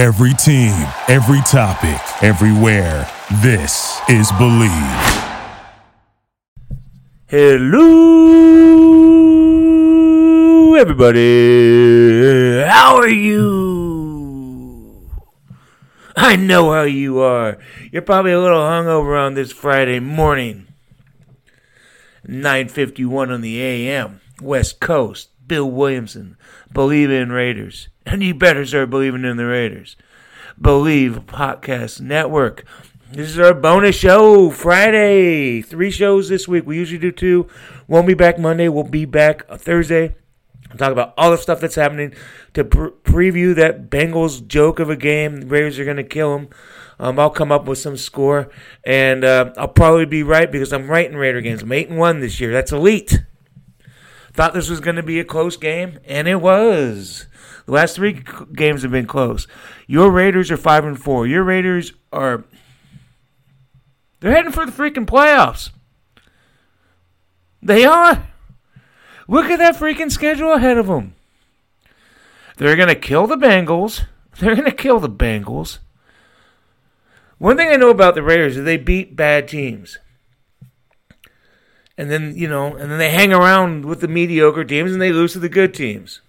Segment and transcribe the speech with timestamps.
[0.00, 0.72] Every team,
[1.08, 3.06] every topic, everywhere.
[3.42, 5.50] This is Bleav.
[7.26, 7.84] Hello,
[10.74, 12.62] everybody.
[12.66, 15.10] How are you?
[16.16, 17.58] I know how you are.
[17.92, 20.68] You're probably a little hungover on this Friday morning.
[22.26, 25.28] 9:51 on the AM, West Coast.
[25.50, 26.36] Bill Williamson,
[26.72, 29.96] Bleav in Raiders, and you better start believing in the Raiders.
[30.56, 32.64] Bleav Podcast Network.
[33.10, 35.60] This is our bonus show, Friday.
[35.60, 36.64] Three shows this week.
[36.64, 37.48] We usually do two.
[37.88, 38.68] Won't be back Monday.
[38.68, 40.14] We'll be back Thursday.
[40.70, 42.14] I'll talk about all the stuff that's happening
[42.54, 45.40] to pre- preview that Bengals joke of a game.
[45.40, 46.48] The Raiders are going to kill them.
[47.00, 48.50] Um, I'll come up with some score,
[48.84, 51.62] and uh, I'll probably be right because I'm right in Raider games.
[51.62, 52.52] I'm eight and one this year.
[52.52, 53.18] That's elite.
[54.40, 57.26] Thought this was going to be a close game, and it was.
[57.66, 59.46] The last three games have been close.
[59.86, 61.26] Your Raiders are five and four.
[61.26, 62.44] Your Raiders are
[64.20, 65.68] they're heading for the freaking playoffs.
[67.62, 68.28] They are.
[69.28, 71.14] Look at that freaking schedule ahead of them.
[72.56, 74.06] They're going to kill the Bengals.
[74.38, 75.80] They're going to kill the Bengals.
[77.36, 79.98] One thing I know about the Raiders is they beat bad teams.
[82.00, 85.12] And then, you know, and then they hang around with the mediocre teams and they
[85.12, 86.22] lose to the good teams.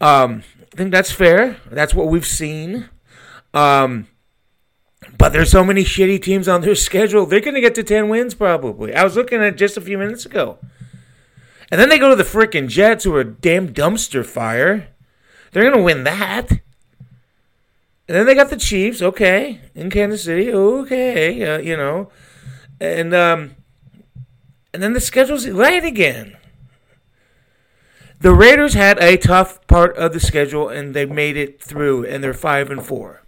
[0.00, 1.58] Um, I think that's fair.
[1.70, 2.88] That's what we've seen.
[3.54, 4.08] Um,
[5.16, 7.26] but there's so many shitty teams on their schedule.
[7.26, 8.92] They're going to get to 10 wins probably.
[8.92, 10.58] I was looking at just a few minutes ago.
[11.70, 14.88] And then they go to the freaking Jets, who are a damn dumpster fire.
[15.52, 16.50] They're going to win that.
[16.50, 16.60] And
[18.08, 22.10] then they got the Chiefs, okay, in Kansas City, okay, uh, you know.
[22.80, 23.54] And um,
[24.74, 26.36] and then the schedule's right again.
[28.20, 32.24] The Raiders had a tough part of the schedule, and they made it through, and
[32.24, 33.22] they're five and four.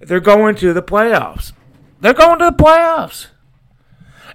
[0.00, 1.52] They're going to the playoffs.
[2.00, 3.26] They're going to the playoffs.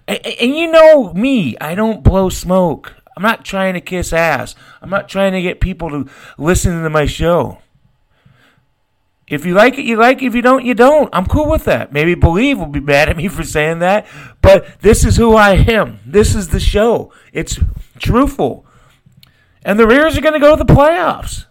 [0.07, 2.93] And, and you know me, I don't blow smoke.
[3.17, 4.53] I'm not trying to kiss ass.
[4.79, 7.57] I'm not trying to get people to listen to my show.
[9.31, 10.25] If you like it, you like it.
[10.25, 11.09] If you don't, you don't.
[11.13, 11.93] I'm cool with that.
[11.93, 14.05] Maybe Bleav will be mad at me for saying that,
[14.41, 16.01] but this is who I am.
[16.05, 17.13] This is the show.
[17.31, 17.57] It's
[17.97, 18.65] truthful.
[19.63, 21.45] And the Raiders are going to go to the playoffs.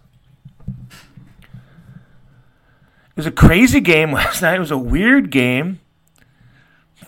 [3.09, 4.57] It was a crazy game last night.
[4.57, 5.79] It was a weird game.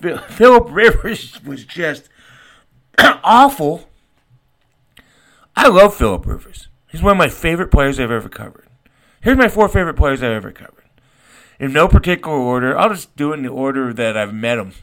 [0.28, 2.10] Philip Rivers was just
[2.98, 3.88] awful.
[5.56, 6.68] I love Philip Rivers.
[6.90, 8.63] He's one of my favorite players I've ever covered.
[9.24, 10.84] Here's my four favorite players I've ever covered.
[11.58, 14.74] In no particular order, I'll just do it in the order that I've met them.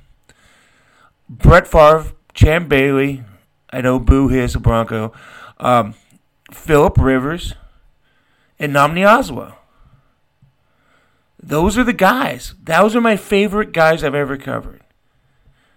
[1.28, 3.22] Brett Favre, Champ Bailey,
[3.70, 5.12] I know Boo Hiss, a Bronco,
[5.58, 5.94] um,
[6.50, 7.54] Philip Rivers,
[8.58, 9.56] and Nnamdi Asomugha.
[11.42, 12.54] Those are the guys.
[12.62, 14.80] Those are my favorite guys I've ever covered.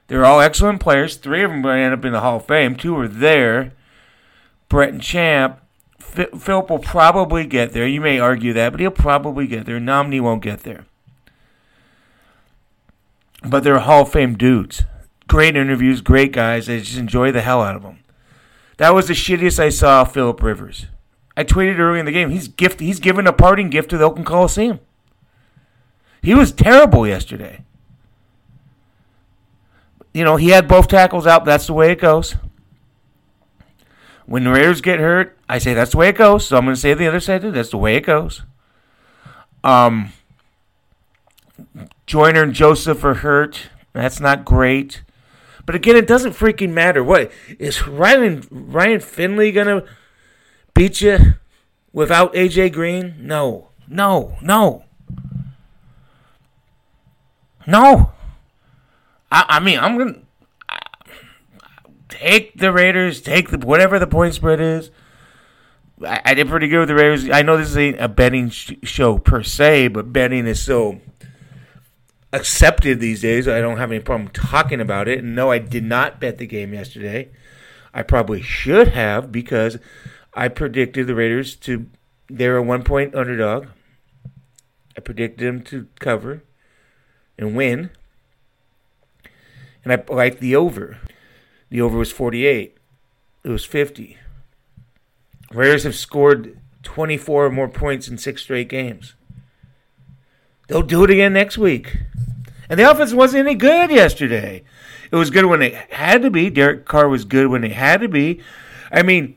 [0.07, 1.17] They're all excellent players.
[1.17, 2.75] Three of them end up in the Hall of Fame.
[2.75, 3.73] Two are there.
[4.69, 5.59] Brett and Champ.
[6.03, 7.87] Philip will probably get there.
[7.87, 9.79] You may argue that, but he'll probably get there.
[9.79, 10.85] Nnamdi won't get there.
[13.43, 14.85] But they're Hall of Fame dudes.
[15.27, 16.69] Great interviews, great guys.
[16.69, 17.99] I just enjoy the hell out of them.
[18.77, 20.87] That was the shittiest I saw Philip Rivers.
[21.35, 22.29] I tweeted early in the game.
[22.29, 22.79] He's gift.
[22.79, 24.79] He's given a parting gift to the Oakland Coliseum.
[26.21, 27.63] He was terrible yesterday.
[30.13, 31.43] You know, he had both tackles out.
[31.43, 32.35] That's the way it goes.
[34.25, 36.47] When the Raiders get hurt, I say that's the way it goes.
[36.47, 37.51] So I'm going to say the other side too.
[37.51, 38.43] That's the way it goes.
[39.63, 40.11] Um,
[42.05, 43.69] Joyner and Joseph are hurt.
[43.93, 45.03] That's not great.
[45.65, 47.03] But again, it doesn't freaking matter.
[47.03, 49.83] What is Ryan Ryan Finley gonna
[50.73, 51.35] beat you
[51.93, 53.15] without AJ Green?
[53.19, 54.83] No, no, no,
[57.65, 58.11] no.
[59.31, 60.19] I, I mean, I'm gonna
[62.13, 63.21] take the Raiders.
[63.21, 64.91] Take the whatever the point spread is.
[66.05, 67.29] I, I did pretty good with the Raiders.
[67.29, 71.01] I know this ain't a betting sh- show per se, but betting is so
[72.31, 73.47] accepted these days.
[73.47, 75.19] I don't have any problem talking about it.
[75.19, 77.29] And no, I did not bet the game yesterday.
[77.93, 79.77] I probably should have because
[80.33, 81.87] I predicted the Raiders to
[82.29, 83.67] they're a one point underdog.
[84.97, 86.43] I predicted them to cover
[87.37, 87.91] and win.
[89.83, 90.97] And I liked the over.
[91.73, 92.77] The over was 48.
[93.43, 94.15] It was 50.
[95.51, 99.15] Raiders have scored 24 or more points in six straight games.
[100.67, 101.97] They'll do it again next week.
[102.69, 104.61] And the offense wasn't any good yesterday.
[105.11, 106.51] It was good when it had to be.
[106.51, 108.39] Derek Carr was good when it had to be.
[108.91, 109.35] I mean,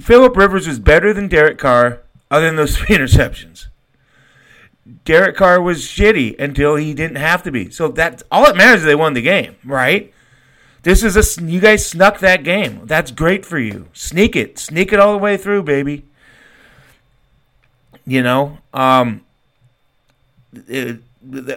[0.00, 3.68] Philip Rivers was better than Derek Carr other than those three interceptions.
[5.04, 7.70] Derek Carr was shitty until he didn't have to be.
[7.70, 10.12] So that's all that matters is they won the game, right?
[10.86, 12.82] This is a you guys snuck that game.
[12.84, 13.88] That's great for you.
[13.92, 16.04] Sneak it, sneak it all the way through, baby.
[18.06, 19.24] You know, um,
[20.68, 21.00] it,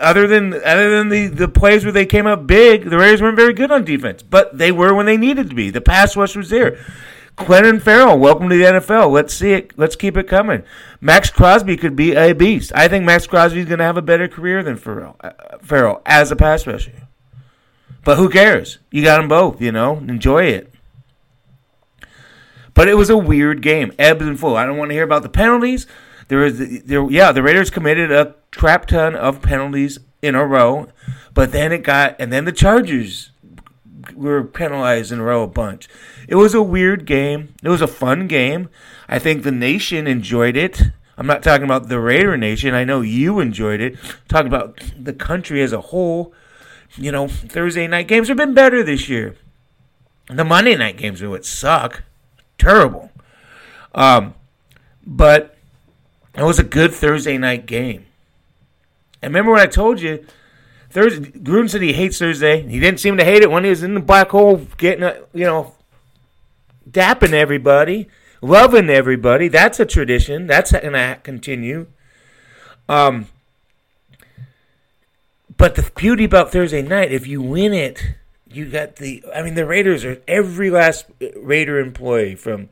[0.02, 3.36] other than other than the the plays where they came up big, the Raiders weren't
[3.36, 5.70] very good on defense, but they were when they needed to be.
[5.70, 6.84] The pass rush was there.
[7.38, 9.12] Clelin Ferrell, welcome to the NFL.
[9.12, 9.78] Let's see it.
[9.78, 10.64] Let's keep it coming.
[11.02, 12.72] Maxx Crosby could be a beast.
[12.74, 16.02] I think Maxx Crosby is going to have a better career than Ferrell, uh, Ferrell
[16.08, 16.94] as a pass rusher.
[18.04, 18.80] But who cares?
[18.92, 19.62] You got them both.
[19.62, 20.74] You know, enjoy it.
[22.74, 24.56] But it was a weird game, ebbs and flow.
[24.56, 25.86] I don't want to hear about the penalties.
[26.30, 30.88] There is, there, yeah, the Raiders committed a crap ton of penalties in a row,
[31.34, 33.32] but then it got, and then the Chargers
[34.16, 35.90] were penalized in a row a bunch.
[36.28, 37.56] It was a weird game.
[37.64, 38.70] It was a fun game.
[39.08, 40.82] I think the nation enjoyed it.
[41.18, 42.74] I'm not talking about the Raider Nation.
[42.74, 43.98] I know you enjoyed it.
[44.02, 46.34] I'm talking about the country as a whole.
[46.96, 49.36] You know, Thursday night games have been better this year.
[50.28, 52.04] The Monday night games what suck.
[52.58, 53.12] Terrible.
[53.96, 54.36] Um,
[55.06, 55.56] but
[56.36, 58.06] it was a good Thursday night game.
[59.22, 60.26] And remember what I told you?
[60.90, 62.62] Thursday, Gruden said he hates Thursday.
[62.68, 65.04] He didn't seem to hate it when he was in the black hole, getting
[65.34, 65.76] you know
[66.90, 68.08] dapping everybody,
[68.42, 69.48] loving everybody.
[69.48, 70.48] That's a tradition.
[70.48, 71.88] That's going to continue.
[72.88, 73.28] Um,
[75.60, 78.16] but the beauty about Thursday night, if you win it,
[78.48, 79.24] you got the.
[79.36, 82.70] I mean, the Raiders are every last Raider employee from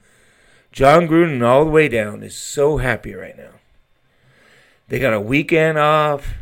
[0.71, 3.51] Jon Gruden all the way down is so happy right now.
[4.87, 6.33] They got a weekend off.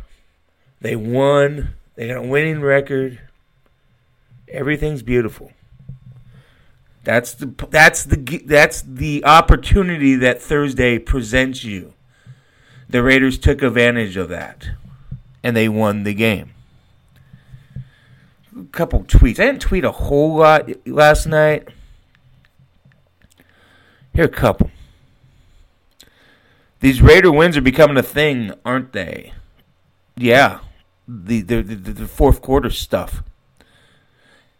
[0.80, 1.74] They won.
[1.96, 3.20] They got a winning record.
[4.48, 5.50] Everything's beautiful.
[7.02, 11.94] That's the that's the that's the opportunity that Thursday presents you.
[12.88, 14.70] The Raiders took advantage of that,
[15.46, 16.50] and they won the game.
[18.58, 19.38] A couple tweets.
[19.38, 21.68] I didn't tweet a whole lot last night.
[24.12, 24.72] Here a couple.
[26.80, 29.34] These Raider wins are becoming a thing, aren't they?
[30.16, 30.58] Yeah,
[31.06, 33.22] the the, the, the fourth quarter stuff.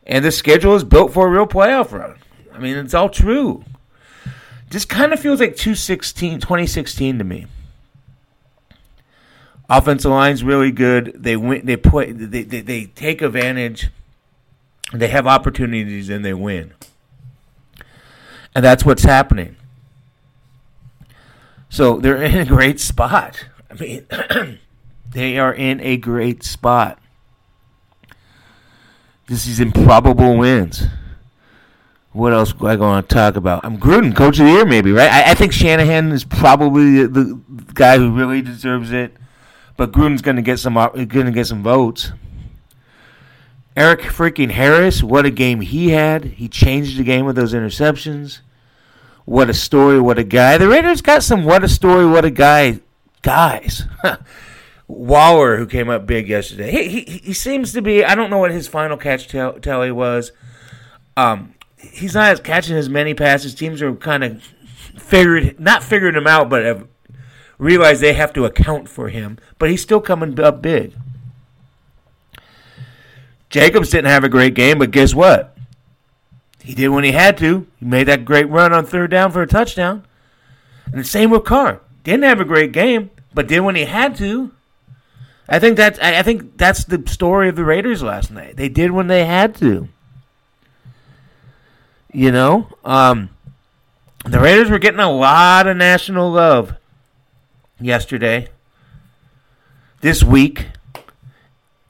[0.06, 2.14] And the schedule is built for a real playoff run.
[2.54, 3.64] I mean, it's all true.
[4.70, 7.46] Just kind of feels like 2016, 2016 to me.
[9.68, 11.12] Offensive line's really good.
[11.16, 11.66] They win.
[11.66, 12.08] They put.
[12.16, 13.88] They, they they take advantage.
[14.92, 16.72] They have opportunities and they win.
[18.54, 19.56] And that's what's happening.
[21.68, 23.46] So they're in a great spot.
[23.70, 24.06] I mean,
[25.10, 26.98] they are in a great spot.
[29.26, 30.86] This is improbable wins.
[32.12, 33.64] What else am I going to talk about?
[33.64, 35.10] I'm Gruden, coach of the year, maybe, right?
[35.10, 39.14] I, I think Shanahan is probably the, the, guy who really deserves it,
[39.76, 42.12] but Gruden's going to get some going to get some votes.
[43.76, 46.24] Erik freaking Harris, what a game he had!
[46.24, 48.40] He changed the game with those interceptions.
[49.26, 50.00] What a story!
[50.00, 50.56] What a guy!
[50.56, 52.80] The Raiders got some what a story, what a guy
[53.22, 53.84] guys.
[54.88, 58.04] Waller, who came up big yesterday, he, he he seems to be.
[58.04, 60.32] I don't know what his final catch tally was.
[61.16, 63.54] Um, he's not catching as many passes.
[63.54, 64.42] Teams are kind of
[64.96, 66.86] figured, not figuring him out, but have
[67.58, 69.38] realized they have to account for him.
[69.58, 70.94] But he's still coming up big.
[73.48, 75.56] Jacobs didn't have a great game, but guess what?
[76.62, 77.66] He did when he had to.
[77.78, 80.04] He made that great run on third down for a touchdown.
[80.86, 81.80] And the same with Carr.
[82.02, 84.52] Didn't have a great game, but did when he had to.
[85.48, 88.56] I think that's I think that's the story of the Raiders last night.
[88.56, 89.88] They did when they had to.
[92.12, 93.30] You know, um,
[94.24, 96.74] the Raiders were getting a lot of national love
[97.80, 98.48] yesterday,
[100.00, 100.66] this week,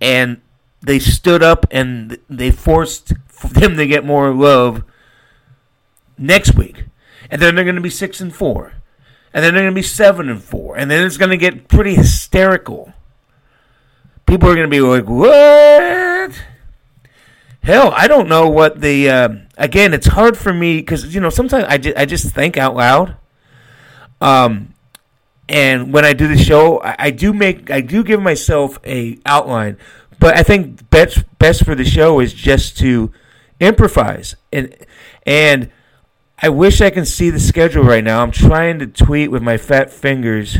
[0.00, 0.40] and
[0.82, 3.12] they stood up and they forced
[3.42, 4.84] them to get more love
[6.18, 6.84] next week,
[7.30, 8.74] and then they're going to be six and four,
[9.32, 11.68] and then they're going to be seven and four, and then it's going to get
[11.68, 12.92] pretty hysterical.
[14.26, 16.42] People are going to be like, "What?"
[17.62, 19.10] Hell, I don't know what the.
[19.10, 19.28] Uh,
[19.58, 22.76] again, it's hard for me because you know sometimes I just, I just think out
[22.76, 23.16] loud.
[24.20, 24.74] Um,
[25.48, 29.18] and when I do the show, I, I do make I do give myself a
[29.26, 29.76] outline,
[30.18, 33.12] but I think best best for the show is just to
[33.60, 34.74] improvise and
[35.24, 35.70] and
[36.42, 38.22] I wish I can see the schedule right now.
[38.22, 40.58] I'm trying to tweet with my fat fingers,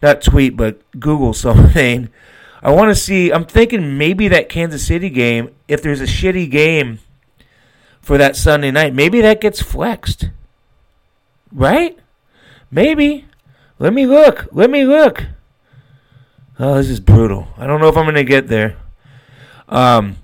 [0.00, 2.08] not tweet, but Google something
[2.62, 3.30] I want to see.
[3.32, 6.98] I'm thinking maybe that Kansas City game, if there's a shitty game
[8.00, 10.30] for that Sunday night, maybe that gets flexed.
[11.52, 11.98] Right?
[12.70, 13.26] Maybe.
[13.78, 14.48] Let me look.
[14.52, 15.26] Let me look.
[16.58, 17.48] Oh, this is brutal.
[17.56, 18.76] I don't know if I'm going to get there.
[19.68, 20.16] Um,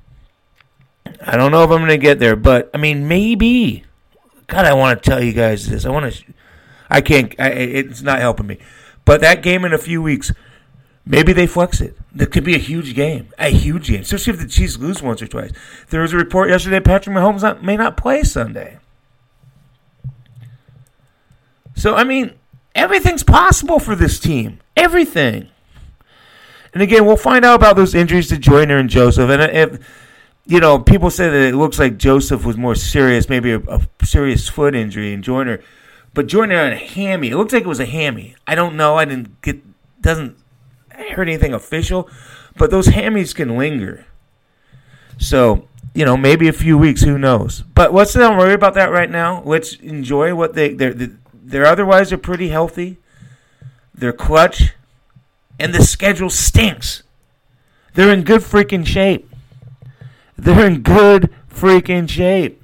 [1.25, 3.85] I don't know if I'm going to get there, but I mean, maybe.
[4.47, 5.85] God, I want to tell you guys this.
[5.85, 6.25] I want to.
[6.91, 7.35] I can't.
[7.39, 8.59] I, it's not helping me.
[9.05, 10.33] But that game in a few weeks,
[11.07, 11.97] maybe they flex it.
[12.15, 15.23] That could be a huge game, a huge game, especially if the Chiefs lose once
[15.23, 15.53] or twice.
[15.91, 18.79] There was a report yesterday Patrick Mahomes not, may not play Sunday.
[21.77, 22.35] So I mean,
[22.85, 24.61] everything's possible for this team.
[24.76, 25.49] Everything.
[26.75, 29.31] And again, we'll find out about those injuries to Joyner and Joseph.
[29.31, 30.05] And if
[30.47, 33.81] you know, people say that it looks like Joseph was more serious, maybe a, a
[34.05, 35.61] serious foot injury, and Joyner,
[36.12, 37.31] but Joyner had a hammy.
[37.31, 38.37] It looks like it was a hammy.
[38.47, 38.97] I don't know.
[38.97, 39.62] I didn't get
[40.03, 40.37] doesn't
[40.91, 42.11] heard anything official,
[42.59, 44.05] but those hammies can linger.
[45.17, 47.03] So you know, maybe a few weeks.
[47.03, 47.62] Who knows?
[47.62, 49.43] But let's not worry about that right now.
[49.45, 52.97] Let's enjoy what they they're they're they're otherwise are pretty healthy.
[53.95, 54.73] They're clutch,
[55.61, 57.03] and the schedule stinks.
[57.93, 59.31] They're in good freaking shape.
[60.37, 62.61] They're in good freaking shape.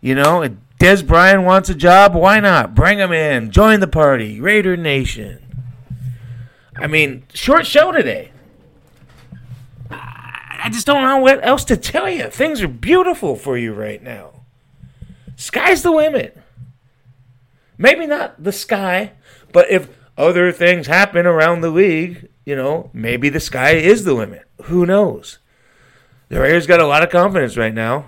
[0.00, 2.14] You know, Dez Bryant wants a job.
[2.14, 2.74] Why not?
[2.74, 3.50] Bring him in.
[3.50, 4.40] Join the party.
[4.40, 5.40] Raider Nation.
[6.76, 8.32] I mean, short show today.
[9.90, 12.30] I just don't know what else to tell you.
[12.30, 14.39] Things are beautiful for you right now.
[15.40, 16.36] Sky's the limit.
[17.78, 19.12] Maybe not the sky,
[19.54, 24.12] but if other things happen around the league, you know, maybe the sky is the
[24.12, 24.42] limit.
[24.64, 25.38] Who knows?
[26.28, 28.04] The Raiders got a lot of confidence right now.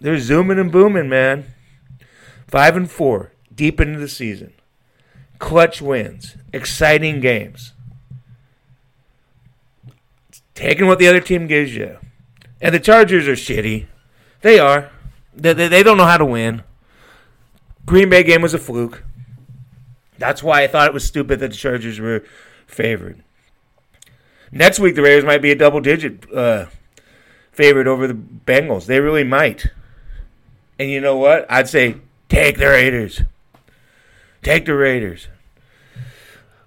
[0.00, 1.44] They're zooming and booming, man.
[2.48, 4.54] Five and four, deep into the season.
[5.38, 7.74] Clutch wins, exciting games.
[10.54, 11.98] Taking what the other team gives you.
[12.62, 13.88] And the Chargers are shitty.
[14.40, 14.90] They are.
[15.34, 16.62] They, they, they don't know how to win.
[17.86, 19.04] Green Bay game was a fluke.
[20.18, 22.24] That's why I thought it was stupid that the Chargers were
[22.66, 23.22] favored.
[24.52, 26.66] Next week, the Raiders might be a double digit uh,
[27.50, 28.86] favorite over the Bengals.
[28.86, 29.66] They really might.
[30.78, 31.50] And you know what?
[31.50, 31.96] I'd say
[32.28, 33.22] take the Raiders.
[34.42, 35.28] Take the Raiders.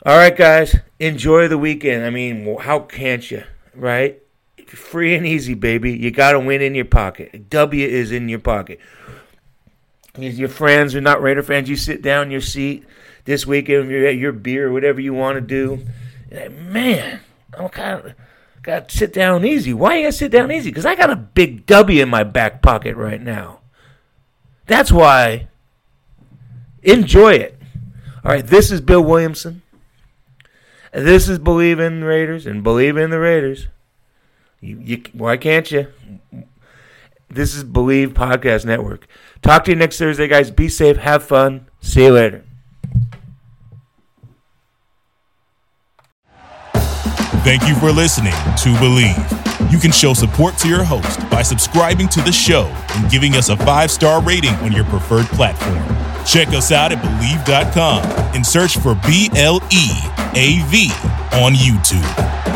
[0.05, 0.75] All right, guys.
[0.99, 2.05] Enjoy the weekend.
[2.05, 3.43] I mean, how can't you,
[3.73, 4.21] right?
[4.75, 5.93] Free and easy, baby.
[5.93, 7.49] You got to win in your pocket.
[7.49, 8.79] W is in your pocket.
[10.17, 11.69] Your friends are not Raider fans.
[11.69, 12.85] You sit down in your seat
[13.25, 15.85] this weekend, you're at your beer, whatever you want to do.
[16.31, 17.19] Man,
[17.57, 18.13] I'm kind of
[18.61, 19.73] got to sit down easy.
[19.73, 20.69] Why you got to sit down easy?
[20.69, 23.59] Because I got a big W in my back pocket right now.
[24.67, 25.47] That's why.
[26.83, 27.59] Enjoy it.
[28.23, 29.63] All right, this is Bill Williamson.
[30.91, 33.67] This is Bleav in Raiders and Believe in the Raiders.
[34.61, 35.87] You, you, why can't you?
[37.29, 39.07] This is Bleav Podcast Network.
[39.41, 40.51] Talk to you next Thursday, guys.
[40.51, 40.97] Be safe.
[40.97, 41.67] Have fun.
[41.81, 42.43] See you later.
[47.43, 49.71] Thank you for listening to Bleav.
[49.71, 53.49] You can show support to your host by subscribing to the show and giving us
[53.49, 55.83] a five star rating on your preferred platform.
[56.25, 59.89] Check us out at Bleav.com and search for B L E
[60.33, 60.89] A V
[61.33, 62.54] on YouTube.